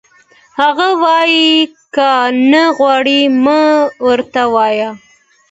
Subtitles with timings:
[0.59, 2.09] هغه وویل: که
[2.51, 3.61] نه غواړي، مه
[4.17, 4.89] راته وایه.